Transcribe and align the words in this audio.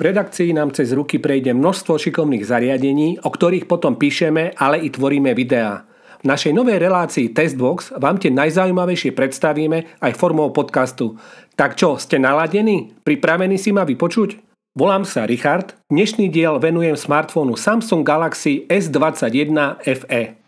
V 0.00 0.08
redakcii 0.08 0.56
nám 0.56 0.72
cez 0.72 0.96
ruky 0.96 1.20
prejde 1.20 1.52
množstvo 1.52 2.00
šikovných 2.00 2.48
zariadení, 2.48 3.20
o 3.20 3.28
ktorých 3.28 3.68
potom 3.68 4.00
píšeme, 4.00 4.56
ale 4.56 4.80
i 4.80 4.88
tvoríme 4.88 5.36
videá. 5.36 5.84
V 6.20 6.24
našej 6.24 6.56
novej 6.56 6.80
relácii 6.80 7.36
Testbox 7.36 7.92
vám 8.00 8.16
tie 8.16 8.32
najzaujímavejšie 8.32 9.12
predstavíme 9.12 10.00
aj 10.00 10.16
formou 10.16 10.56
podcastu. 10.56 11.20
Tak 11.52 11.76
čo, 11.76 12.00
ste 12.00 12.16
naladení? 12.16 12.96
Pripravení 13.04 13.60
si 13.60 13.76
ma 13.76 13.84
vypočuť? 13.84 14.40
Volám 14.72 15.04
sa 15.04 15.28
Richard. 15.28 15.76
Dnešný 15.92 16.32
diel 16.32 16.56
venujem 16.56 16.96
smartfónu 16.96 17.60
Samsung 17.60 18.00
Galaxy 18.00 18.64
S21 18.72 19.84
FE. 19.84 20.39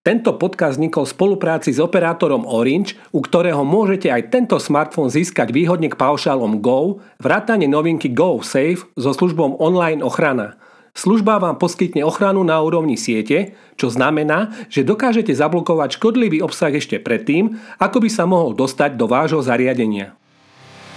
Tento 0.00 0.32
podcast 0.40 0.80
vznikol 0.80 1.04
v 1.04 1.12
spolupráci 1.12 1.76
s 1.76 1.78
operátorom 1.78 2.48
Orange, 2.48 2.96
u 3.12 3.20
ktorého 3.20 3.60
môžete 3.68 4.08
aj 4.08 4.32
tento 4.32 4.56
smartfón 4.56 5.12
získať 5.12 5.52
výhodne 5.52 5.92
k 5.92 6.00
paušálom 6.00 6.64
Go, 6.64 7.04
vrátane 7.20 7.68
novinky 7.68 8.08
Go 8.08 8.40
Safe 8.40 8.88
so 8.96 9.12
službou 9.12 9.60
online 9.60 10.00
ochrana. 10.00 10.56
Služba 10.96 11.36
vám 11.36 11.60
poskytne 11.60 12.00
ochranu 12.00 12.40
na 12.48 12.56
úrovni 12.64 12.96
siete, 12.96 13.52
čo 13.76 13.92
znamená, 13.92 14.56
že 14.72 14.88
dokážete 14.88 15.36
zablokovať 15.36 16.00
škodlivý 16.00 16.40
obsah 16.40 16.72
ešte 16.72 16.96
predtým, 16.96 17.60
ako 17.76 18.00
by 18.00 18.08
sa 18.08 18.24
mohol 18.24 18.56
dostať 18.56 18.96
do 18.96 19.04
vášho 19.04 19.44
zariadenia. 19.44 20.16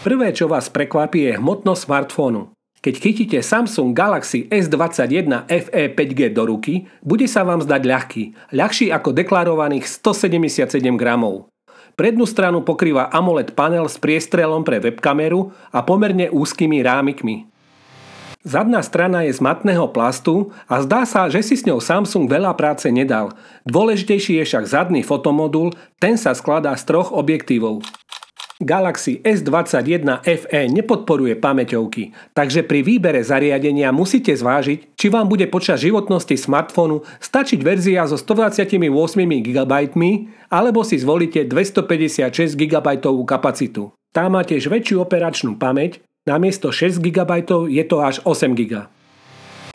Prvé, 0.08 0.32
čo 0.32 0.48
vás 0.48 0.72
prekvapí, 0.72 1.28
je 1.28 1.44
hmotnosť 1.44 1.82
smartfónu. 1.92 2.56
Keď 2.84 2.96
chytíte 3.00 3.40
Samsung 3.40 3.96
Galaxy 3.96 4.44
S21 4.52 5.48
FE 5.48 5.84
5G 5.96 6.36
do 6.36 6.44
ruky, 6.44 6.84
bude 7.00 7.32
sa 7.32 7.48
vám 7.48 7.64
zdať 7.64 7.80
ľahký, 7.80 8.24
ľahší 8.52 8.92
ako 8.92 9.16
deklarovaných 9.16 9.88
177 9.88 10.84
gramov. 11.00 11.48
Prednú 11.96 12.28
stranu 12.28 12.60
pokrýva 12.60 13.08
AMOLED 13.08 13.56
panel 13.56 13.88
s 13.88 13.96
priestrelom 13.96 14.68
pre 14.68 14.84
webkameru 14.84 15.56
a 15.72 15.80
pomerne 15.80 16.28
úzkými 16.28 16.84
rámikmi. 16.84 17.48
Zadná 18.44 18.84
strana 18.84 19.24
je 19.24 19.32
z 19.32 19.40
matného 19.40 19.88
plastu 19.88 20.52
a 20.68 20.84
zdá 20.84 21.08
sa, 21.08 21.32
že 21.32 21.40
si 21.40 21.56
s 21.56 21.64
ňou 21.64 21.80
Samsung 21.80 22.28
veľa 22.28 22.52
práce 22.60 22.92
nedal. 22.92 23.32
Dôležitejší 23.64 24.44
je 24.44 24.44
však 24.44 24.68
zadný 24.68 25.08
fotomodul, 25.08 25.72
ten 26.04 26.20
sa 26.20 26.36
skladá 26.36 26.76
z 26.76 26.84
troch 26.84 27.16
objektívov. 27.16 27.80
Galaxy 28.64 29.22
S21 29.22 30.24
FE 30.24 30.62
nepodporuje 30.72 31.38
pamäťovky, 31.38 32.34
takže 32.34 32.66
pri 32.66 32.82
výbere 32.82 33.22
zariadenia 33.22 33.92
musíte 33.92 34.34
zvážiť, 34.34 34.98
či 34.98 35.08
vám 35.12 35.28
bude 35.28 35.46
počas 35.52 35.84
životnosti 35.84 36.40
smartfónu 36.40 37.06
stačiť 37.20 37.60
verzia 37.62 38.08
so 38.08 38.18
128 38.18 38.80
GB 39.44 39.74
alebo 40.48 40.82
si 40.82 40.96
zvolíte 40.98 41.46
256 41.46 42.56
GB 42.56 42.88
kapacitu. 43.28 43.94
Tá 44.16 44.32
má 44.32 44.42
tiež 44.48 44.72
väčšiu 44.72 45.04
operačnú 45.04 45.60
pamäť, 45.60 46.00
namiesto 46.24 46.72
6 46.72 47.04
GB 47.04 47.32
je 47.68 47.84
to 47.84 47.98
až 48.00 48.24
8 48.24 48.56
GB. 48.56 48.88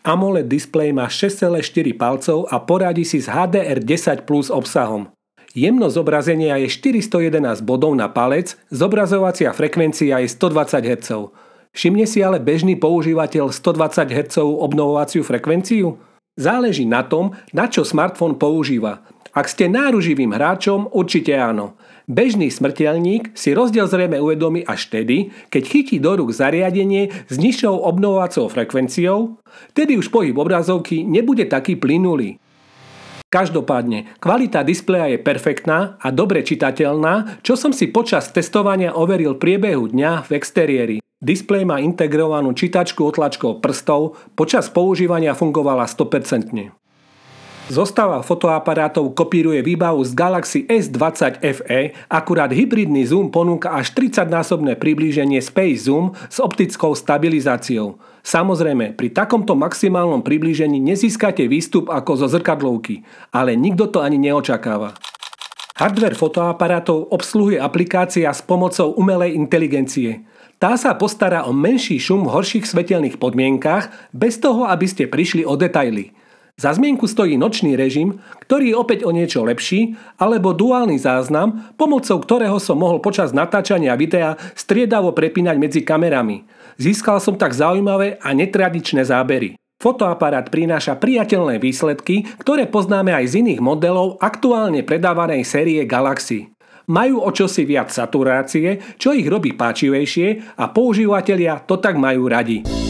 AMOLED 0.08 0.48
displej 0.48 0.94
má 0.96 1.10
6,4 1.10 1.58
palcov 1.98 2.48
a 2.48 2.56
poradí 2.62 3.04
si 3.04 3.20
s 3.20 3.28
HDR10 3.28 4.24
Plus 4.24 4.48
obsahom. 4.48 5.10
Jemnosť 5.56 5.94
zobrazenia 5.96 6.60
je 6.60 6.68
411 6.68 7.64
bodov 7.64 7.96
na 7.96 8.12
palec, 8.12 8.60
zobrazovacia 8.68 9.56
frekvencia 9.56 10.20
je 10.20 10.28
120 10.28 10.84
Hz. 10.84 11.08
Všimne 11.72 12.04
si 12.04 12.20
ale 12.20 12.36
bežný 12.36 12.76
používateľ 12.76 13.48
120 13.48 14.12
Hz 14.12 14.36
obnovovaciu 14.44 15.24
frekvenciu? 15.24 15.96
Záleží 16.36 16.84
na 16.84 17.00
tom, 17.00 17.32
na 17.56 17.64
čo 17.64 17.80
smartfón 17.80 18.36
používa. 18.36 19.00
Ak 19.32 19.48
ste 19.48 19.72
náruživým 19.72 20.36
hráčom, 20.36 20.92
určite 20.92 21.32
áno. 21.36 21.78
Bežný 22.08 22.48
smrteľník 22.48 23.36
si 23.36 23.52
rozdiel 23.52 23.84
zrejme 23.84 24.16
uvedomí 24.20 24.64
až 24.64 24.88
vtedy, 24.88 25.32
keď 25.52 25.62
chytí 25.64 25.96
do 26.00 26.16
rúk 26.16 26.32
zariadenie 26.32 27.12
s 27.28 27.34
nižšou 27.36 27.84
obnovovacou 27.84 28.48
frekvenciou, 28.48 29.36
tedy 29.76 30.00
už 30.00 30.08
pohyb 30.08 30.36
obrazovky 30.36 31.04
nebude 31.04 31.44
taký 31.48 31.76
plynulý. 31.76 32.40
Každopádne, 33.28 34.16
kvalita 34.24 34.64
displeja 34.64 35.12
je 35.12 35.20
perfektná 35.20 36.00
a 36.00 36.08
dobre 36.08 36.40
čitateľná, 36.40 37.44
čo 37.44 37.60
som 37.60 37.76
si 37.76 37.92
počas 37.92 38.32
testovania 38.32 38.96
overil 38.96 39.36
priebehu 39.36 39.92
dňa 39.92 40.24
v 40.24 40.30
exteriéri. 40.32 40.96
Displej 41.20 41.68
má 41.68 41.76
integrovanú 41.76 42.56
čítačku 42.56 43.04
otlačkov 43.04 43.60
prstov, 43.60 44.16
počas 44.32 44.72
používania 44.72 45.36
fungovala 45.36 45.84
100%. 45.84 46.87
Zostava 47.68 48.24
fotoaparátov 48.24 49.12
kopíruje 49.12 49.60
výbavu 49.60 50.00
z 50.00 50.16
Galaxy 50.16 50.64
S20 50.64 51.44
FE, 51.44 51.92
akurát 52.08 52.48
hybridný 52.48 53.04
zoom 53.04 53.28
ponúka 53.28 53.76
až 53.76 53.92
30-násobné 53.92 54.80
priblíženie 54.80 55.36
Space 55.44 55.84
Zoom 55.84 56.16
s 56.32 56.40
optickou 56.40 56.96
stabilizáciou. 56.96 58.00
Samozrejme, 58.24 58.96
pri 58.96 59.12
takomto 59.12 59.52
maximálnom 59.52 60.24
priblížení 60.24 60.80
nezískate 60.80 61.44
výstup 61.44 61.92
ako 61.92 62.24
zo 62.24 62.26
zrkadlovky, 62.32 63.04
ale 63.36 63.52
nikto 63.52 63.92
to 63.92 64.00
ani 64.00 64.16
neočakáva. 64.16 64.96
Hardware 65.76 66.16
fotoaparátov 66.16 67.12
obsluhuje 67.12 67.60
aplikácia 67.60 68.32
s 68.32 68.40
pomocou 68.40 68.96
umelej 68.96 69.36
inteligencie. 69.36 70.24
Tá 70.56 70.74
sa 70.80 70.96
postará 70.96 71.44
o 71.44 71.52
menší 71.52 72.00
šum 72.00 72.24
v 72.24 72.32
horších 72.32 72.64
svetelných 72.64 73.20
podmienkach 73.20 73.92
bez 74.16 74.40
toho, 74.40 74.64
aby 74.64 74.88
ste 74.88 75.04
prišli 75.04 75.44
o 75.44 75.52
detaily. 75.52 76.16
Za 76.58 76.74
zmienku 76.74 77.06
stojí 77.06 77.38
nočný 77.38 77.78
režim, 77.78 78.18
ktorý 78.42 78.74
je 78.74 78.76
opäť 78.76 78.98
o 79.06 79.14
niečo 79.14 79.46
lepší, 79.46 79.94
alebo 80.18 80.50
duálny 80.50 80.98
záznam, 80.98 81.70
pomocou 81.78 82.18
ktorého 82.18 82.58
som 82.58 82.82
mohol 82.82 82.98
počas 82.98 83.30
natáčania 83.30 83.94
videa 83.94 84.34
striedavo 84.58 85.14
prepínať 85.14 85.54
medzi 85.54 85.86
kamerami. 85.86 86.42
Získal 86.74 87.22
som 87.22 87.38
tak 87.38 87.54
zaujímavé 87.54 88.18
a 88.18 88.34
netradičné 88.34 89.06
zábery. 89.06 89.54
Fotoaparát 89.78 90.50
prináša 90.50 90.98
priateľné 90.98 91.62
výsledky, 91.62 92.26
ktoré 92.42 92.66
poznáme 92.66 93.14
aj 93.14 93.30
z 93.30 93.34
iných 93.46 93.62
modelov 93.62 94.18
aktuálne 94.18 94.82
predávanej 94.82 95.46
série 95.46 95.86
Galaxy. 95.86 96.50
Majú 96.90 97.22
o 97.22 97.30
čosi 97.30 97.62
viac 97.62 97.94
saturácie, 97.94 98.98
čo 98.98 99.14
ich 99.14 99.30
robí 99.30 99.54
páčivejšie 99.54 100.58
a 100.58 100.74
používateľia 100.74 101.62
to 101.70 101.78
tak 101.78 101.94
majú 101.94 102.26
radi. 102.26 102.87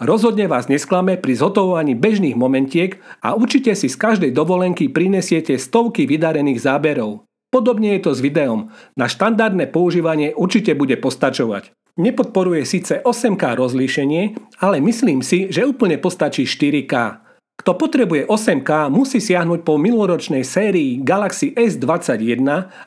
Rozhodne 0.00 0.46
vás 0.50 0.66
nesklame 0.66 1.14
pri 1.20 1.38
zhotovovaní 1.38 1.94
bežných 1.94 2.34
momentiek 2.34 2.98
a 3.22 3.38
určite 3.38 3.72
si 3.78 3.86
z 3.86 3.96
každej 3.96 4.30
dovolenky 4.34 4.90
prinesiete 4.90 5.54
stovky 5.56 6.06
vydarených 6.06 6.60
záberov. 6.62 7.24
Podobne 7.50 7.98
je 7.98 8.06
to 8.06 8.12
s 8.14 8.22
videom. 8.22 8.70
Na 8.94 9.10
štandardné 9.10 9.74
používanie 9.74 10.30
určite 10.38 10.78
bude 10.78 10.94
postačovať. 10.94 11.74
Nepodporuje 11.98 12.62
síce 12.62 13.02
8K 13.02 13.58
rozlíšenie, 13.58 14.22
ale 14.62 14.78
myslím 14.78 15.20
si, 15.20 15.50
že 15.50 15.66
úplne 15.66 15.98
postačí 15.98 16.46
4K. 16.46 17.26
Kto 17.60 17.76
potrebuje 17.76 18.24
8K, 18.30 18.88
musí 18.88 19.20
siahnuť 19.20 19.66
po 19.66 19.76
miloročnej 19.76 20.46
sérii 20.46 21.02
Galaxy 21.02 21.52
S21 21.52 22.40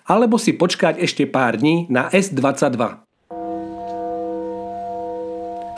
alebo 0.07 0.41
si 0.41 0.57
počkať 0.57 0.97
ešte 0.97 1.29
pár 1.29 1.61
dní 1.61 1.85
na 1.93 2.09
S22. 2.09 3.02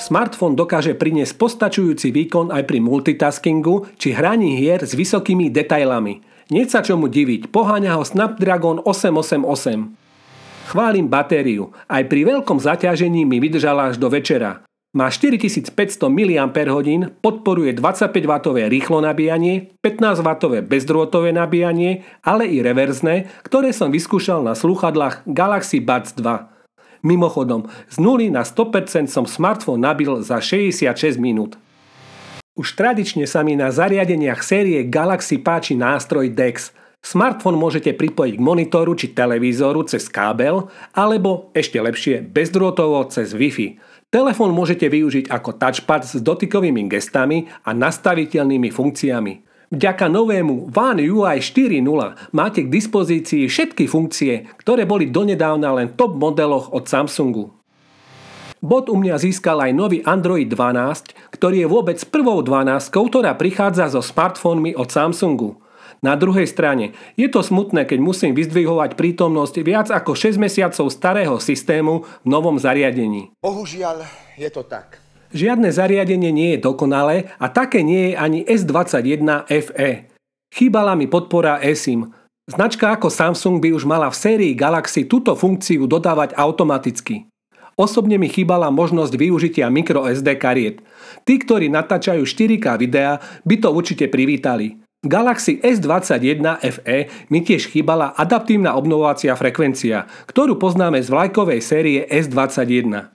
Smartfón 0.05 0.53
dokáže 0.53 0.93
priniesť 0.93 1.33
postačujúci 1.33 2.13
výkon 2.13 2.53
aj 2.53 2.69
pri 2.69 2.77
multitaskingu 2.77 3.97
či 3.97 4.13
hraní 4.13 4.53
hier 4.53 4.77
s 4.85 4.93
vysokými 4.93 5.49
detailami. 5.49 6.21
Nie 6.53 6.69
sa 6.69 6.85
čomu 6.85 7.09
diviť, 7.09 7.49
poháňa 7.49 7.97
ho 7.97 8.05
Snapdragon 8.05 8.85
888. 8.85 10.69
Chválim 10.69 11.09
batériu, 11.09 11.73
aj 11.89 12.05
pri 12.05 12.21
veľkom 12.21 12.61
zaťažení 12.61 13.25
mi 13.25 13.41
vydržala 13.41 13.89
až 13.89 13.97
do 13.97 14.05
večera. 14.13 14.61
Má 14.93 15.09
4500 15.09 15.73
mAh, 16.07 16.53
podporuje 17.25 17.73
25W 17.73 18.61
rýchlo 18.69 19.01
nabíjanie, 19.01 19.73
15W 19.81 20.69
bezdrôtové 20.69 21.33
nabíjanie, 21.33 22.05
ale 22.21 22.45
i 22.45 22.61
reverzné, 22.61 23.25
ktoré 23.41 23.73
som 23.73 23.89
vyskúšal 23.89 24.45
na 24.45 24.53
sluchadlách 24.53 25.25
Galaxy 25.25 25.81
Buds 25.81 26.13
2. 26.13 26.54
Mimochodom, 27.05 27.69
z 27.85 28.01
0 28.01 28.33
na 28.33 28.41
100% 28.41 29.05
som 29.05 29.29
smartfón 29.29 29.77
nabil 29.77 30.25
za 30.25 30.41
66 30.41 31.21
minút. 31.21 31.53
Už 32.57 32.73
tradične 32.73 33.29
sa 33.29 33.45
mi 33.45 33.53
na 33.53 33.69
zariadeniach 33.69 34.41
série 34.41 34.81
Galaxy 34.89 35.37
páči 35.37 35.77
nástroj 35.77 36.33
DeX. 36.33 36.73
Smartfón 37.05 37.61
môžete 37.61 37.93
pripojiť 37.93 38.33
k 38.33 38.41
monitoru 38.41 38.97
či 38.97 39.13
televízoru 39.13 39.85
cez 39.85 40.09
kábel, 40.09 40.65
alebo 40.97 41.53
ešte 41.53 41.77
lepšie 41.77 42.25
bezdrôtovo 42.25 43.05
cez 43.13 43.37
Wi-Fi. 43.37 43.77
Telefón 44.09 44.49
môžete 44.57 44.89
využiť 44.89 45.29
ako 45.29 45.61
touchpad 45.61 46.09
s 46.09 46.17
dotykovými 46.17 46.89
gestami 46.89 47.45
a 47.61 47.77
nastaviteľnými 47.77 48.73
funkciami. 48.73 49.54
Vďaka 49.73 50.05
novému 50.05 50.69
One 50.73 51.01
UI 51.09 51.41
4.0 51.41 52.35
máte 52.37 52.65
k 52.65 52.69
dispozícii 52.69 53.49
všetky 53.49 53.89
funkcie, 53.89 54.45
ktoré 54.61 54.85
boli 54.85 55.09
donedávna 55.09 55.73
len 55.73 55.97
top 55.97 56.17
modeloch 56.17 56.69
od 56.69 56.85
Samsungu. 56.85 57.49
Bot 58.65 58.89
u 58.89 58.97
mňa 58.97 59.21
získal 59.21 59.61
aj 59.61 59.71
nový 59.77 59.99
Android 60.05 60.49
12, 60.49 61.13
ktorý 61.37 61.65
je 61.65 61.67
vôbec 61.69 62.01
prvou 62.09 62.41
12, 62.41 62.89
ktorá 62.89 63.37
prichádza 63.37 63.93
so 63.93 64.01
smartfónmi 64.01 64.73
od 64.73 64.89
Samsungu. 64.89 65.61
Na 66.01 66.17
druhej 66.17 66.49
strane, 66.49 66.97
je 67.17 67.29
to 67.29 67.45
smutné, 67.45 67.85
keď 67.85 68.01
musím 68.01 68.33
vyzdvihovať 68.33 68.97
prítomnosť 68.97 69.55
viac 69.61 69.87
ako 69.93 70.17
6 70.17 70.37
mesiacov 70.41 70.89
starého 70.89 71.37
systému 71.37 72.05
v 72.25 72.27
novom 72.27 72.57
zariadení. 72.57 73.33
Bohužiaľ, 73.41 74.05
je 74.37 74.49
to 74.49 74.65
tak. 74.65 75.04
Žiadne 75.35 75.67
zariadenie 75.67 76.31
nie 76.31 76.55
je 76.55 76.63
dokonalé 76.63 77.27
a 77.35 77.51
také 77.51 77.83
nie 77.83 78.11
je 78.11 78.13
ani 78.15 78.39
S21 78.47 79.43
FE. 79.51 80.07
Chýbala 80.55 80.95
mi 80.95 81.11
podpora 81.11 81.59
eSIM. 81.59 82.15
Značka 82.47 82.95
ako 82.95 83.11
Samsung 83.11 83.59
by 83.59 83.75
už 83.75 83.83
mala 83.83 84.07
v 84.07 84.15
sérii 84.15 84.53
Galaxy 84.55 85.03
túto 85.03 85.35
funkciu 85.35 85.91
dodávať 85.91 86.39
automaticky. 86.39 87.27
Osobne 87.75 88.15
mi 88.15 88.31
chýbala 88.31 88.71
možnosť 88.71 89.11
využitia 89.19 89.67
microSD 89.67 90.39
kariet. 90.39 90.79
Tí, 91.27 91.35
ktorí 91.35 91.67
natáčajú 91.67 92.23
4K 92.23 92.79
videa, 92.79 93.19
by 93.43 93.55
to 93.59 93.75
určite 93.75 94.07
privítali. 94.07 94.79
Galaxy 95.03 95.59
S21 95.59 96.63
FE 96.79 96.97
mi 97.27 97.43
tiež 97.43 97.67
chýbala 97.69 98.15
adaptívna 98.15 98.79
obnovovacia 98.79 99.35
frekvencia, 99.35 100.07
ktorú 100.31 100.55
poznáme 100.55 101.03
z 101.03 101.11
vlajkovej 101.11 101.59
série 101.59 101.99
S21. 102.07 103.14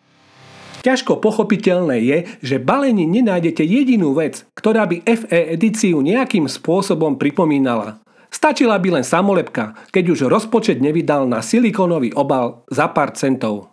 Ťažko 0.81 1.21
pochopiteľné 1.21 1.97
je, 2.01 2.19
že 2.41 2.57
balení 2.57 3.05
nenájdete 3.05 3.61
jedinú 3.61 4.17
vec, 4.17 4.49
ktorá 4.57 4.89
by 4.89 5.05
FE 5.05 5.41
edíciu 5.57 6.01
nejakým 6.01 6.49
spôsobom 6.49 7.21
pripomínala. 7.21 8.01
Stačila 8.31 8.79
by 8.79 9.01
len 9.01 9.05
samolepka, 9.05 9.75
keď 9.91 10.05
už 10.15 10.21
rozpočet 10.31 10.79
nevydal 10.79 11.27
na 11.27 11.43
silikónový 11.43 12.15
obal 12.15 12.63
za 12.71 12.87
pár 12.89 13.13
centov. 13.19 13.70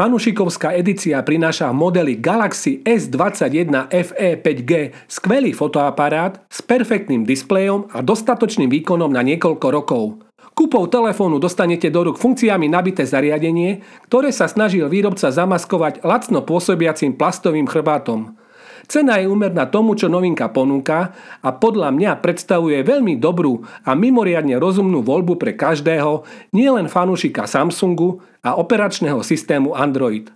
Fanušikovská 0.00 0.72
edícia 0.80 1.20
prináša 1.20 1.76
modely 1.76 2.16
Galaxy 2.16 2.80
S21 2.88 3.92
FE 3.92 4.40
5G 4.40 4.96
skvelý 5.04 5.52
fotoaparát 5.52 6.40
s 6.48 6.64
perfektným 6.64 7.28
displejom 7.28 7.84
a 7.92 8.00
dostatočným 8.00 8.72
výkonom 8.72 9.12
na 9.12 9.20
niekoľko 9.20 9.66
rokov. 9.68 10.24
Kúpou 10.56 10.88
telefónu 10.88 11.36
dostanete 11.36 11.92
do 11.92 12.00
rúk 12.08 12.16
funkciami 12.16 12.64
nabité 12.72 13.04
zariadenie, 13.04 13.84
ktoré 14.08 14.32
sa 14.32 14.48
snažil 14.48 14.88
výrobca 14.88 15.28
zamaskovať 15.28 16.00
lacno 16.00 16.48
pôsobiacim 16.48 17.20
plastovým 17.20 17.68
chrbátom. 17.68 18.39
Cena 18.90 19.22
je 19.22 19.30
úmerná 19.30 19.70
tomu, 19.70 19.94
čo 19.94 20.10
novinka 20.10 20.50
ponúka 20.50 21.14
a 21.38 21.54
podľa 21.54 21.94
mňa 21.94 22.18
predstavuje 22.18 22.82
veľmi 22.82 23.22
dobrú 23.22 23.62
a 23.86 23.94
mimoriadne 23.94 24.58
rozumnú 24.58 25.06
voľbu 25.06 25.38
pre 25.38 25.54
každého, 25.54 26.26
nielen 26.50 26.90
fanúšika 26.90 27.46
Samsungu 27.46 28.18
a 28.42 28.58
operačného 28.58 29.22
systému 29.22 29.78
Android. 29.78 30.34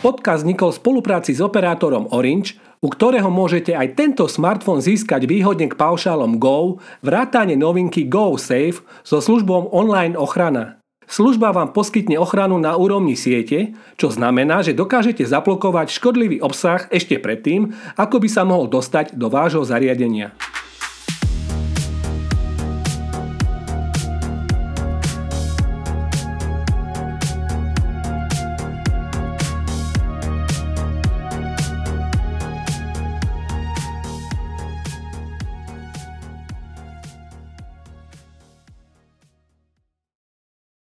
Podcast 0.00 0.48
vznikol 0.48 0.72
v 0.72 0.80
spolupráci 0.80 1.36
s 1.36 1.44
operátorom 1.44 2.08
Orange, 2.08 2.56
u 2.80 2.88
ktorého 2.88 3.28
môžete 3.28 3.76
aj 3.76 4.00
tento 4.00 4.24
smartfón 4.24 4.80
získať 4.80 5.28
výhodne 5.28 5.68
k 5.68 5.76
paušálom 5.76 6.40
Go, 6.40 6.80
vrátane 7.04 7.52
novinky 7.52 8.08
Go 8.08 8.40
Safe 8.40 8.80
so 9.04 9.20
službou 9.20 9.68
online 9.76 10.16
ochrana. 10.16 10.77
Služba 11.08 11.56
vám 11.56 11.72
poskytne 11.72 12.20
ochranu 12.20 12.60
na 12.60 12.76
úrovni 12.76 13.16
siete, 13.16 13.72
čo 13.96 14.12
znamená, 14.12 14.60
že 14.60 14.76
dokážete 14.76 15.24
zablokovať 15.24 15.88
škodlivý 15.88 16.44
obsah 16.44 16.84
ešte 16.92 17.16
predtým, 17.16 17.72
ako 17.96 18.20
by 18.20 18.28
sa 18.28 18.44
mohol 18.44 18.68
dostať 18.68 19.16
do 19.16 19.32
vášho 19.32 19.64
zariadenia. 19.64 20.36